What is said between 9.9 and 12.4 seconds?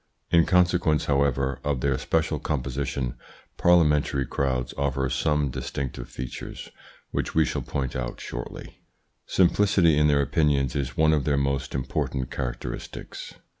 in their opinions is one of their most important